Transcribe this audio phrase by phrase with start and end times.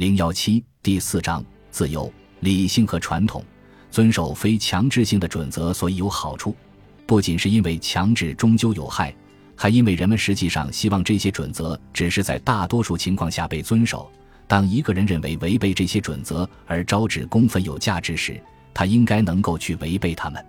[0.00, 2.10] 零幺七第四章自由、
[2.40, 3.44] 理性和传统。
[3.90, 6.56] 遵守非强制性的准则，所以有好处，
[7.04, 9.14] 不仅是因为强制终究有害，
[9.54, 14.10] 还因为人们实际上希望这些准则只是在大多数情况下被遵守。
[14.46, 18.42] 当一个人认为违背这些准则而招致公愤有价值时，
[18.72, 20.42] 他应该能够去违背他们。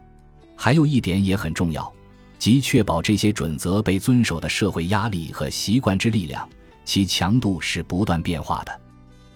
[0.55, 1.91] 还有一点也很重要，
[2.39, 6.47] 即确保这些准则被遵守的社会压力和习惯之力量，
[6.85, 8.80] 其强度是不断变化的。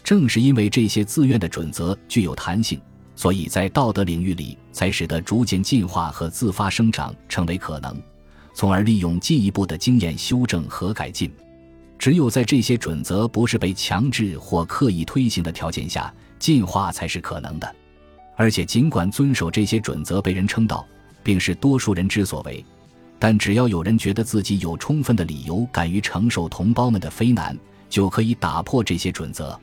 [0.05, 2.79] 正是因为这些自愿的准则具有弹性，
[3.15, 7.99] 所以在道德领域里才使得逐渐进化和自发生长成为可能，
[8.53, 11.31] 从而利用进一步的经验修正和改进。
[11.97, 17.75] 只有在这些准则不是被强制或刻意推行的条件下，进化才是可能的。
[18.35, 20.85] 而且，尽管遵守这些准则被人称道，
[21.23, 22.63] 并是多数人之所为，
[23.17, 27.57] 但只要有人觉得自己有充分的理由，敢于承受同胞们的非难，
[27.89, 29.59] 就可以打破这些准则。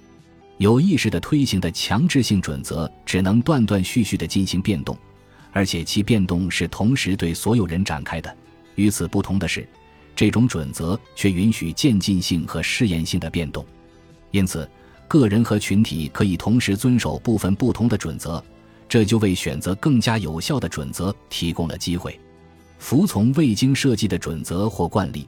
[0.62, 4.97] 有意识的推行的强制性准则只能断断续续的进行变动，
[5.50, 8.33] 而且其变动是同时对所有人展开的。
[8.77, 9.69] 与此不同的是，
[10.14, 13.67] 这种准则却允许渐进性和试验性的变动。
[14.31, 14.70] 因此，
[15.09, 18.41] 个人和群体可以同时遵守部分不同的准则，
[18.89, 22.17] 这就为选择更加有效的准则提供了机会。
[22.79, 25.27] 服从未经设计的准则或惯例，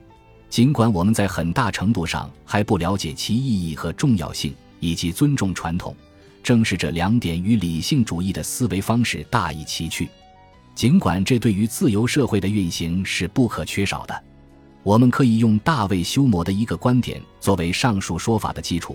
[0.48, 4.54] 尽管我们在很大程度上还不了解其意义和重要性。
[4.84, 5.96] 以及尊重传统，
[6.42, 10.10] 正是这两点与理性主义的思维方式大异其趣。
[10.74, 14.22] 尽管这对于自由社会的运行是不可缺少的，
[14.82, 18.94] 我们可以用大卫休谟的一个观点作为上述说法的基础，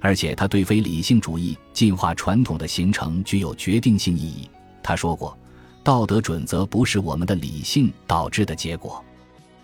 [0.00, 4.48] 而且他对非理性主义进化传统的形成具有决定性意义。
[4.82, 5.36] 他说过
[5.84, 9.04] ：“道德准则不是我们的理性导致的结果，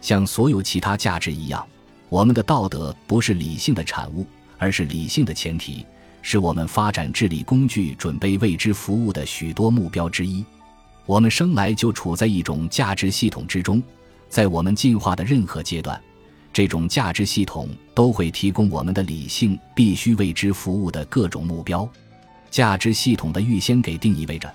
[0.02, 1.66] 像所有其他价值一样，
[2.10, 4.26] 我们的道德不是理性的产物。”
[4.62, 5.84] 而是理性的前提，
[6.22, 10.44] 是我们发展智力工具准备为之服务的许多目标之一。
[11.04, 13.82] 我们生来就处在一种价值系统之中，
[14.28, 16.00] 在我们进化的任何阶段，
[16.52, 21.88] 这种价值系统都会提供我们的理性必须为之服务的各种目标。
[22.48, 24.48] 价值系统的预先给定意味着，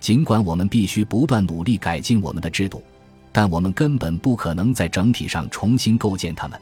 [0.00, 2.82] 尽管我们必须不断努力改进我们的制度，
[3.30, 6.58] 但我们根本不可能在整体上重新构建它们。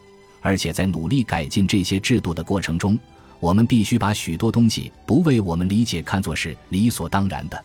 [0.48, 2.98] 而且在努力改进这些制度的过程中，
[3.38, 7.64] 我们必须把许多东西不为我们理解看作是理所当然的。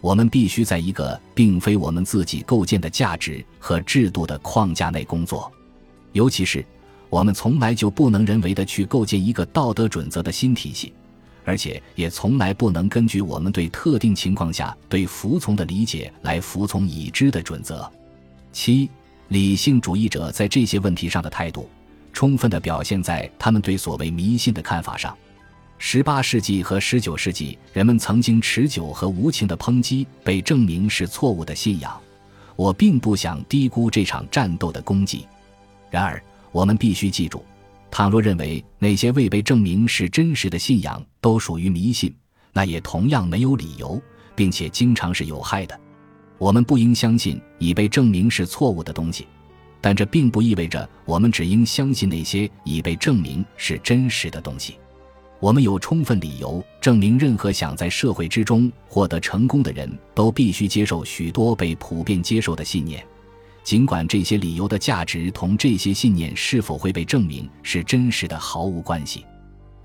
[0.00, 5.52] 我们必须在一个并非我们自己构建的价值和制度的框架内工作，
[6.14, 6.66] 尤其是
[7.10, 10.92] 我们从来就不能人为的去构建一个道德准则的新体系，
[11.44, 17.88] 而且也从来不能根据我们对特定情况下对服从的理解来服从已知的准则。
[18.52, 18.90] 七，
[19.28, 21.70] 理性主义者在这些问题上的态度。
[22.16, 25.14] 充分地表现在他们对所谓迷信的看法上。
[25.76, 31.94] 十八世纪和十九世纪，人们曾经持久和无情的抨击被证明是错误的信仰。
[32.56, 35.26] 我并不想低估这场战斗的功绩。
[35.90, 36.18] 然而，
[36.52, 37.44] 我们必须记住，
[37.90, 42.10] 倘若认为那些未被证明是真实的信仰都属于迷信，
[42.50, 44.00] 那也同样没有理由，
[44.34, 45.78] 并且经常是有害的。
[46.38, 49.26] 我们不应相信已被证明是错误的东西。
[49.86, 54.76] 但这并不意味着我们只应相信那些已被证明是真实的东西。
[55.38, 63.06] 我们有充分理由证明，任何想在社会之中获得成功的人都必须接受许多被普遍接受的信念，
[63.62, 69.24] 尽管这些理由的价值同这些信念是否会被证明是真实的毫无关系。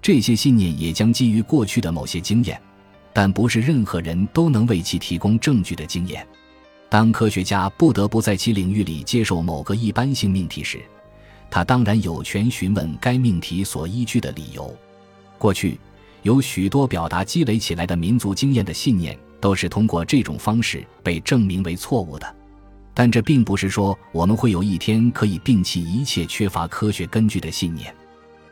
[0.01, 2.59] 这些信念也将基于过去的某些经验，
[3.13, 6.25] 但不是任何人都能为其提供证据的经验。
[6.91, 10.81] 当科学家不得不在其领域里接受某个一般性命题时，
[11.49, 14.75] 他当然有权询问该命题所依据的理由。
[15.37, 15.79] 过去
[16.21, 22.35] 有许多表达积累起来的民族经验的信念都是通过这种方式被证明为错误的，
[22.93, 27.95] 但这并不是说我们会有一天可以摒弃一切缺乏科学根据的信念。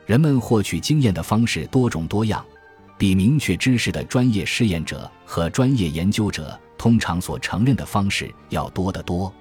[0.05, 2.41] 人们获取经验的方式多种多样，
[2.97, 6.57] 比明确知识的专业试验者和专业研究者。
[6.79, 9.31] 通常所承认的方式要多得多。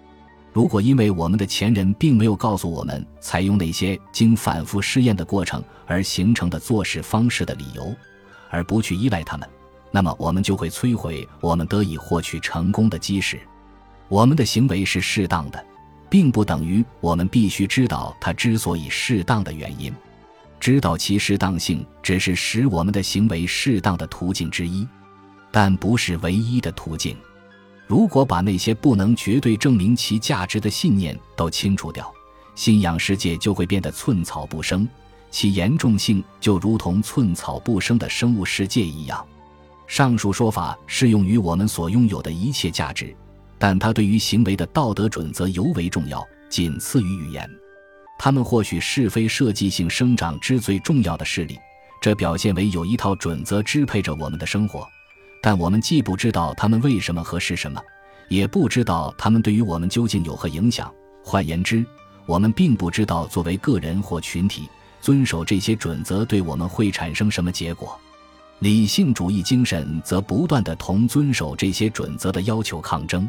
[0.52, 7.94] 如果因为我们的前人并没有告诉我们采用那些经反复试验的过程而形成的做事方式的理由，
[8.50, 9.48] 而不去依赖他们，
[9.92, 13.38] 那么我们就会摧毁我们得以获取成功的基石。
[14.08, 15.64] 我们的行为是适当的，
[16.10, 19.94] 并不等于我们必须知道它之所以适当的原因。
[20.58, 24.84] 知道其适当性只是使我们的行为适当的途径之一，
[25.52, 27.16] 但不是唯一的途径。
[27.88, 32.12] 如果把那些不能绝对证明其价值的信念都清除掉，
[32.54, 34.86] 信仰世界就会变得寸草不生，
[35.30, 39.26] 其严重性就如同寸草不生的生物世界一样。
[39.86, 43.16] 上述说法适用于我们所拥有的一切价值，
[43.58, 47.48] 但它对于行为的道德准则尤为重要，仅次于语言。
[48.18, 51.58] 它们或许是非设计性生长之最重要的势力，
[52.02, 54.86] 这表现为有一套准则支配着我们的生活，
[55.40, 57.80] 但我们既不知道他们为什么和是什么，
[58.28, 60.92] 也不知道他们对于我们究竟有何影响。
[61.24, 61.84] 换言之，
[62.26, 64.68] 我们并不知道作为个人或群体
[65.00, 67.98] 遵守这些准则对我们会产生什么结果。
[68.60, 73.28] 理性主义精神则不断地同遵守这些准则的要求抗争。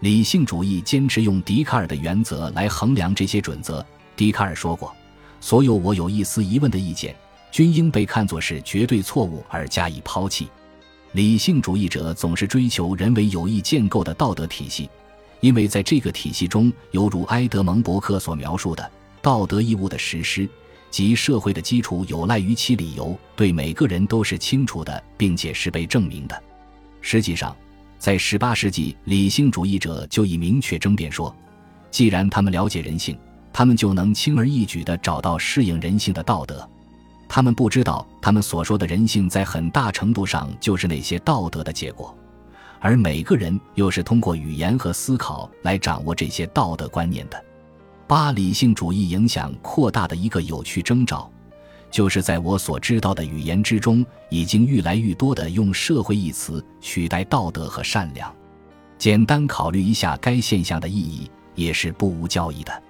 [0.00, 3.84] 理性主义坚持用笛卡尔的原则来衡量这些准则。
[4.16, 4.92] 笛卡尔说过
[5.40, 7.14] ：“所有我有一丝疑问的意见，
[7.52, 10.48] 均应被看作是绝对错误而加以抛弃。”
[11.16, 14.86] 理性主义者总是追求人为有意建构的道德体系，
[15.40, 18.92] 因为在这个体系中，犹如埃德蒙·伯克所描述的，
[19.22, 20.46] 道德义务的实施
[20.90, 26.42] 及社会的基础有赖于其理由，对每个人都是清楚的，并且是被证明的。
[27.00, 27.56] 实际上，
[27.98, 31.34] 在18世纪，理性主义者就已明确争辩说，
[31.90, 33.18] 既然他们了解人性。
[33.54, 36.68] 他们就能轻而易举地找到适应人性的道德。
[37.28, 42.16] 他们不知道，他们所说的人性在很大程度上就是那些道德的结果，
[42.80, 47.44] 而每个人又是通过语言和思考来掌握这些道德观念的。
[48.06, 51.28] 巴理性主义影响扩大的一个有趣征兆，
[51.90, 58.32] 就是在我所知道的语言之中，已经愈来愈多地用“社会”一词取代道德和善良。
[58.96, 62.82] 简单考虑一下该现象的意义，也是不无教义的。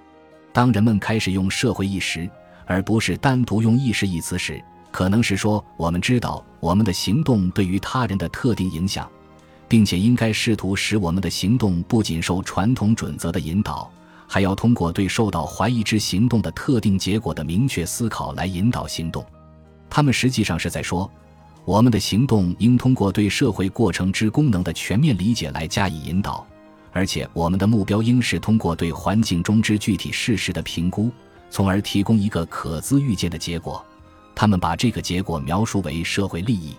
[0.53, 2.29] 当人们开始用社会意识，
[2.67, 9.09] 而不是单独用意识一词时，可能是说我们知道我们的行动对于他人的特定影响，
[9.67, 13.89] 并且应该试图使我们的行动不仅受传统准则的引导，
[14.27, 19.25] 还要通过对受到怀疑之行动的特定结果的明确思考来引导行动。
[19.89, 21.09] 他们实际上是在说，
[21.63, 26.45] 我们的行动应通过对社会过程之功能的全面理解来加以引导。
[26.91, 31.11] 而且，我们的目标应是通过对环境中之具体事实的评估，
[31.49, 33.83] 从而提供一个可资预见的结果。
[34.35, 36.75] 他们把这个结果描述为社会利益。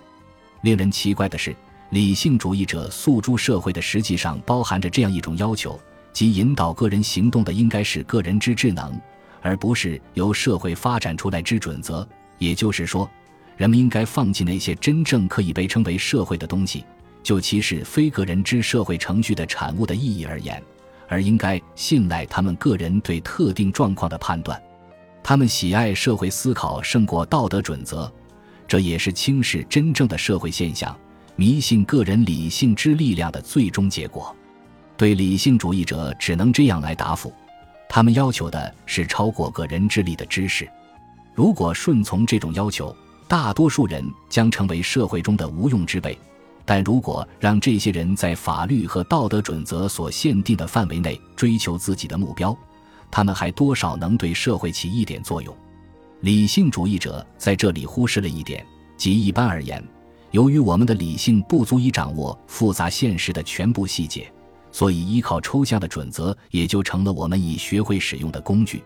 [0.63, 1.55] 令人奇怪的是，
[1.91, 5.79] 理性主义者诉诸社会的实际上包含着这样一种要求：
[6.13, 9.01] 即引导个人行动的应该是个人之智能，
[9.43, 12.07] 而不是由社会发展出来之准则。
[12.39, 13.09] 也就是说，
[13.57, 16.85] 人们应该放弃那些真正可以被称为社会的东西。
[17.25, 20.63] 就其是非个人之社会程序的产物的意义而言，
[21.09, 24.61] 而应该信赖他们个人对特定状况的判断。
[25.23, 28.11] 他们喜爱社会思考胜过道德准则，
[28.67, 30.97] 这也是轻视真正的社会现象、
[31.37, 34.35] 迷信个人理性之力量的最终结果。
[34.97, 37.33] 对理性主义者，只能这样来答复：
[37.89, 40.69] 他们要求的是超过个人智力的知识。
[41.35, 42.95] 如果顺从这种要求，
[43.29, 46.19] 大多数人将成为社会中的无用之辈。
[46.69, 52.55] 但如果让这些人在法律和道德准则所限定的范围内追求自己的目标，
[53.11, 55.57] 他们还多少能对社会起一点作用？
[56.21, 58.63] 理性主义者在这里忽视了一点，
[58.99, 59.83] 即一般而言，
[60.33, 64.31] 由于我们的理性不足以掌握复杂现实的全部细节，
[64.71, 68.85] 所以依靠抽象的准则也就成了我们已学会使用的工具。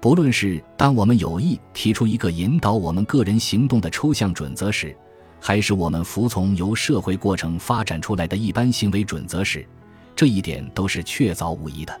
[0.00, 4.96] 不论是当我们有意提出一个引导我们个人行动的抽象准则时，
[5.44, 9.66] 还是我们服从由社会过程发展出来的一般行为准则时，
[10.14, 12.00] 这一点都是确凿无疑的。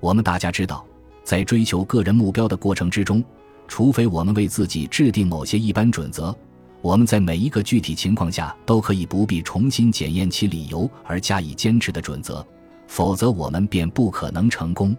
[0.00, 0.84] 我们大家知道，
[1.22, 3.22] 在追求个人目标的过程之中，
[3.68, 6.34] 除非我们为自己制定某些一般准则，
[6.80, 12.44] 我们在每一个具体情况下都可以不必重新检验其理由而加以坚持的准则，
[12.88, 14.96] 否则我们便不可能成功。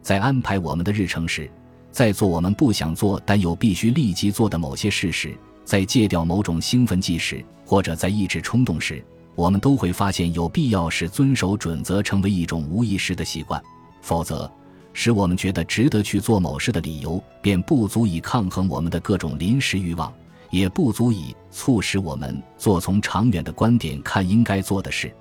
[0.00, 1.50] 在安排我们的日程时，
[1.90, 5.36] 在做我们不想做但又必须立即做的某些事时。
[5.66, 9.04] 在戒掉某种兴奋剂时，或者在抑制冲动时，
[9.34, 13.60] 我们都会发现有必要使遵守准则成为一种无意识的习惯。
[14.00, 14.48] 否则，
[14.92, 20.12] 使我们觉得值得去做某事的理由便不足以抗衡我们的各种临时欲望，
[20.50, 25.12] 也不足以促使我们做从长远的观点看应该做的事。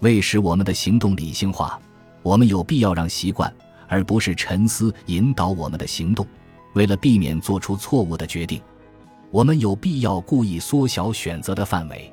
[0.00, 1.78] 为使我们的行动理性化，
[2.22, 3.52] 我们有必要让习惯
[3.88, 6.26] 而不是沉思引导我们的行动。
[6.72, 8.58] 为了避免做出错误的决定。
[9.32, 12.12] 我们有必要故意缩小选择的范围，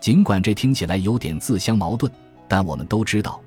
[0.00, 2.10] 尽管这听起来有点自相矛盾，
[2.46, 3.40] 但我们都知道，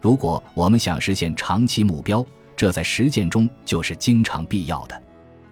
[0.00, 2.24] 如果我们想实现长期目标，
[2.56, 5.02] 这在实践中就是经常必要的。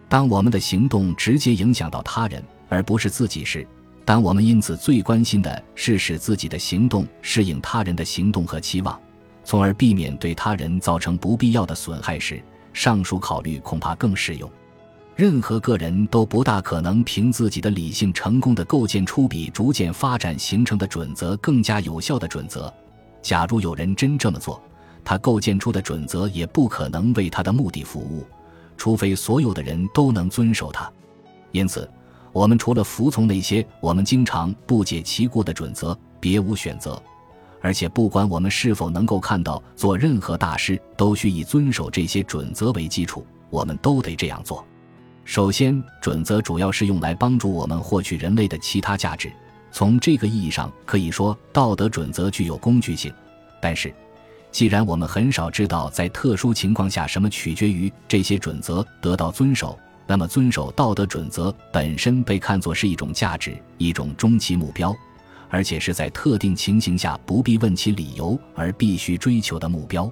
[0.08, 3.66] 当我们的行动直接影响到他人而不是自己时，
[4.04, 8.96] 当我们因此最关心的是使自己的行动适应他人的行动和期望，
[9.42, 12.40] 从而避免对他人造成不必要的损害时，
[12.72, 14.48] 上述考虑恐怕更适用。
[15.18, 22.72] 任何个人都不大可能凭自己的理性成功的构建出比逐渐发展形成的准则更加有效的准则。
[23.20, 24.62] 假如有人真这么做，
[25.04, 28.24] 他构建出的准则也不可能为他的目的服务，
[28.76, 30.88] 除非所有的人都能遵守它。
[31.50, 31.90] 因此，
[32.32, 37.02] 我们除了服从那些我们经常不解其故的准则，别无选择。
[37.60, 44.64] 而且，不管我们是否能够看到，做任何大事都需以遵守这些准则为基础，我们都得这样做。
[45.28, 49.30] 首先，准则主要是用来帮助我们获取人类的其他价值。
[49.70, 53.12] 从这个意义上，可以说道德准则具有工具性。
[53.60, 53.94] 但是，
[54.50, 64.96] 既然我们很少知道在特殊情况下什么取决于这些准则得到遵守，那么遵守道德准则本身被看作是一种价值，一种终极目标，
[65.50, 70.10] 而且是在特定情形下不必问其理由而必须追求的目标。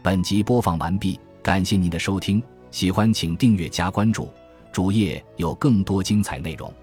[0.00, 2.40] 本集播放完毕，感谢您的收听。
[2.74, 4.28] 喜欢请订阅加关注，
[4.72, 6.74] 主页有更多精彩内容。